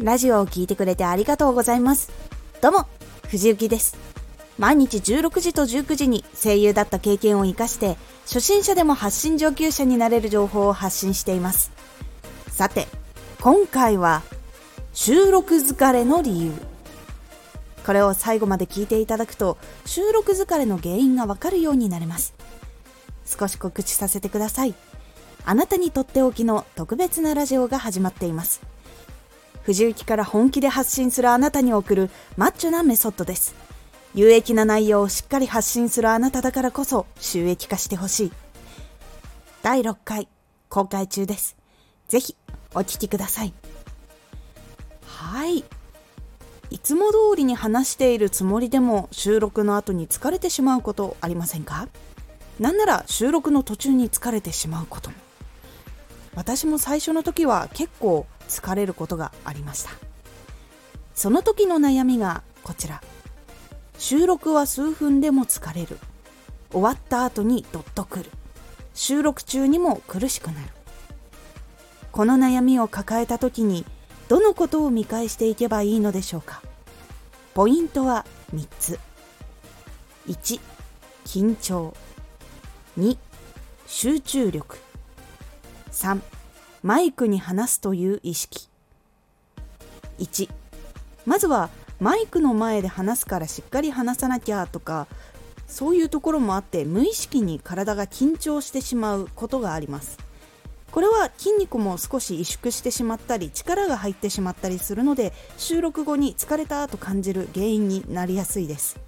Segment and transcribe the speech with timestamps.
[0.00, 2.12] ラジオを聴いてくれてありがとうございます。
[2.60, 2.86] どうも、
[3.28, 3.96] 藤幸です。
[4.56, 11.72] 毎日16時と19時に声優だった経験を活かして、初心者でも発信上級者になれる情報を発信しています。
[12.48, 12.86] さて、
[13.40, 14.22] 今回は、
[14.92, 16.52] 収録疲れの理由。
[17.84, 22.34] これを最後まで聞いていただくと、収録疲れの原因がわかるようになれます。
[23.26, 24.76] 少し告知させてください。
[25.44, 28.60] あなたにとっておきの特別なラジオが始まっています。
[29.68, 32.08] 藤雪から本気で発信するあなたに送る
[32.38, 33.54] マッチョなメソッドです。
[34.14, 38.32] 有益な内容をしっかり発信するあなただからこそ収益化してほしい。
[39.62, 40.26] 第6回
[40.70, 41.54] 公開中です。
[42.08, 42.34] ぜひ
[42.72, 43.52] お聴きください。
[45.04, 45.58] はい。
[46.70, 51.88] いつも通りに話しているつもりでも収録の後に疲れてしまうことありませんか？
[52.58, 55.16] なんなら収録の途中に疲れてしまうことも。
[56.38, 59.90] 私も最初の時は結構疲れることがありました。
[61.12, 63.02] その時の悩みがこちら。
[63.98, 65.98] 収録は数分でも疲れる。
[66.70, 68.30] 終わった後にドッとくる。
[68.94, 70.68] 収録中にも苦しくなる。
[72.12, 73.84] この悩みを抱えた時に
[74.28, 76.62] どのことを見返していけばいいのでしょうか。
[77.52, 79.00] ポイントは3つ。
[80.28, 80.60] 1
[81.24, 81.96] 緊張。
[82.96, 83.18] 2
[83.88, 84.87] 集中力。
[85.92, 86.20] 3
[86.82, 88.68] マイクに話すという意識。
[90.18, 90.48] 1
[91.26, 95.06] まずはマイクの前で話すからしっかり話さなきゃとか
[95.66, 100.18] そういうところもあって無意識に体が緊張してしまうことがあります。
[100.90, 108.98] これは筋肉も少し萎縮してしまったり力が入ってしまったりするので収録後に疲れたと感じる原因になりやすいです。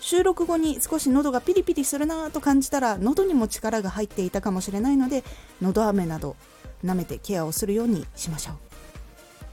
[0.00, 5.24] 収録後に少し喉がピリピリするなと感じたら喉にも力が入っていたかもしれないので
[5.60, 6.36] 喉飴など
[6.84, 8.56] 舐めてケアをするようにしましょう。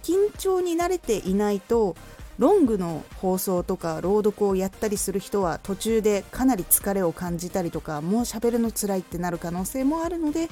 [0.04, 1.96] 緊張に慣れていないと
[2.38, 10.50] ロングの放送とか朗読をやったりする人は途中でかなり疲れを感じたりとかもう喋るの辛いってなる可能性もあるので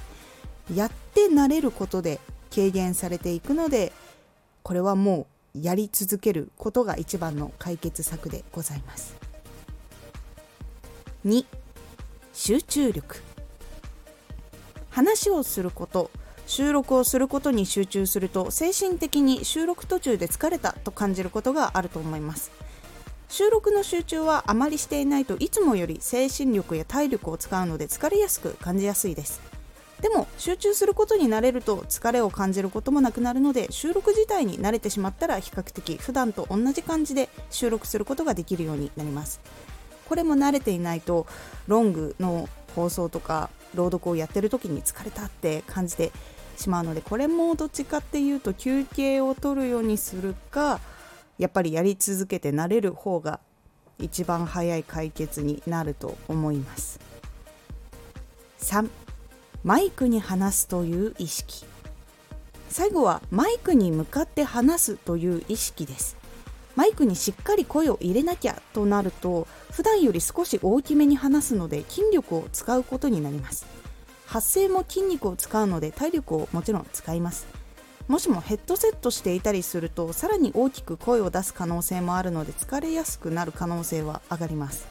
[0.74, 2.20] やって慣れることで
[2.54, 3.92] 軽減されていくので
[4.64, 9.23] これはもうやり続けることが一番の解決策でございます。
[11.26, 11.46] 2
[12.34, 13.22] 集中力。
[14.90, 16.12] 話をすること
[16.48, 22.52] 収録をすることに集中すると精神的に収録途中で疲れたと感じることがあると思います。
[23.30, 29.42] 収録の集中はあまりしていないといつもより精神力や体力を使うので疲れやすく感じやすいです。
[30.02, 39.40] でも集中することに慣れると疲れを感じることもなくなるので収録自体に慣れてしまったら比較的普段と同じ感じで収録することができるようになります。
[40.08, 41.26] これも慣れていないと
[41.68, 46.12] ロングの放送とか朗読をやってる時に疲れたって感じて
[46.58, 50.80] しまうのでこれもどっちかっていうと休憩を取るようにするか
[51.38, 53.40] やっぱりやり続けて慣れる方が
[54.00, 57.00] 一番早い解決になると思います。
[58.60, 58.90] 3
[59.64, 61.66] マイクに話すという意識。
[62.70, 66.23] 最後はマイクに向かって話すという意識です。
[66.76, 73.66] マイクにしっかり声を入れなきゃとなると普段より少し大きめに話すので筋力を使うことになります。
[74.26, 77.46] 発声も筋肉を使うので体力をもちろん使います。
[78.08, 84.88] もしもヘッドセットしていたりするとさらに大きく声を出す可能性もあるので疲れやすくなる可能性は上がります。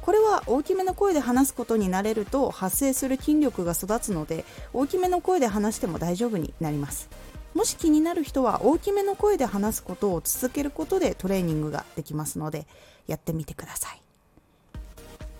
[0.00, 7.10] これは大きめの声で話すことになれると発生する筋力が育つので大きめの声で話しても大丈夫になります。
[7.58, 12.68] もし気になる人は大きめの声で話すことを続けることでトレーニングができますので
[13.08, 14.00] やってみてください。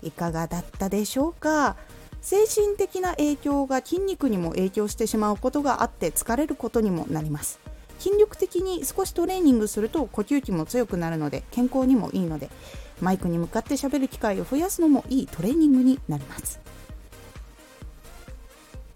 [0.01, 1.77] いかがだったでしょうか？
[2.21, 7.57] 精神的な影響が筋肉にも影響してしまうことがあって疲れることにもなります。
[7.99, 12.49] 筋力的に少しトレーニングすると呼吸器も強くなるので健康にもいいので
[12.99, 16.59] マイクに向かってしゃべる機会を増やすのもいいトレーニングになります。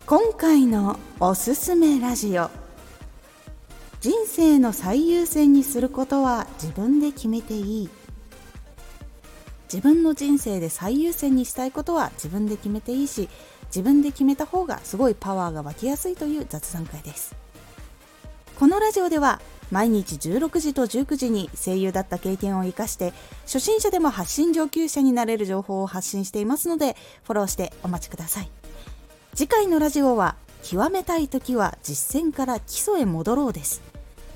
[0.05, 2.62] 今回のおすすめラジオ。
[4.03, 7.89] 人生の最優先にすることは自分で決めていい。
[9.71, 13.29] 自分の人生で最優先にしたいことは自分で決めていいし
[13.67, 17.33] 自分で決めた方がすごいパワーが湧きやすいという雑談会です。
[18.59, 19.39] このラジオでは
[19.71, 23.13] 毎日16時と19時に声優だった経験を生かして
[23.43, 28.49] 初心者でも発信上級者になれる情報を発信していますのでフォローしてお待ちください。
[29.33, 33.92] 次回のラジオは極めたい時は実践から基礎へ戻ろうです。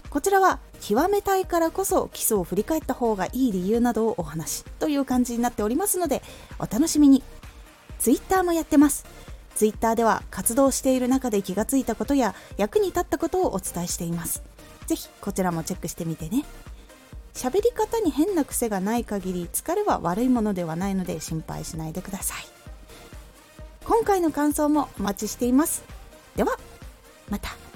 [0.10, 6.22] こちらは極めたいからこそ基礎を振り返った方がいい理由などをお話しという感じになっておりますので
[6.60, 7.24] お楽しみに。
[8.00, 9.06] Twitter もやってます。
[9.56, 14.44] Twitter では活動している中で気がついたことや役に立ったことをお伝えしています。
[14.86, 16.46] ぜひこちらもチェックしてみてね。
[17.34, 22.46] 喋り方に変な癖がない限り疲れは悪いものではないので心配しないでください。
[23.84, 25.84] 今回の感想もお待ちしています。
[26.36, 26.58] では
[27.30, 27.67] また。